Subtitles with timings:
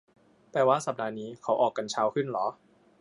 [0.51, 2.47] แปลว่าสัปดาห์นี้เขาออกกันเช้าขึ้นเหรอ